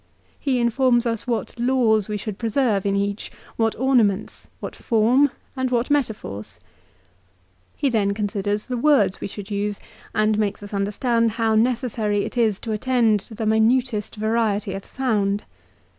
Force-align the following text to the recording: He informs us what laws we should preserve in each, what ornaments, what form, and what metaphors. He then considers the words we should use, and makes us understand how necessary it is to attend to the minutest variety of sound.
He 0.39 0.57
informs 0.59 1.05
us 1.05 1.27
what 1.27 1.59
laws 1.59 2.09
we 2.09 2.17
should 2.17 2.39
preserve 2.39 2.87
in 2.87 2.95
each, 2.95 3.31
what 3.55 3.75
ornaments, 3.77 4.47
what 4.59 4.75
form, 4.75 5.29
and 5.55 5.69
what 5.69 5.91
metaphors. 5.91 6.57
He 7.77 7.87
then 7.87 8.15
considers 8.15 8.65
the 8.65 8.77
words 8.77 9.21
we 9.21 9.27
should 9.27 9.51
use, 9.51 9.79
and 10.15 10.39
makes 10.39 10.63
us 10.63 10.73
understand 10.73 11.33
how 11.33 11.53
necessary 11.53 12.23
it 12.25 12.35
is 12.35 12.59
to 12.61 12.71
attend 12.71 13.19
to 13.19 13.35
the 13.35 13.45
minutest 13.45 14.15
variety 14.15 14.73
of 14.73 14.85
sound. 14.85 15.43